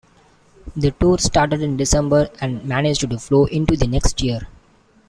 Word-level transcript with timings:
The 0.75 0.89
tour 0.99 1.19
started 1.19 1.61
in 1.61 1.77
December 1.77 2.29
and 2.39 2.65
managed 2.65 3.01
to 3.07 3.19
flow 3.19 3.45
into 3.45 3.75
the 3.77 3.85
next 3.85 4.23
year. 4.23 4.47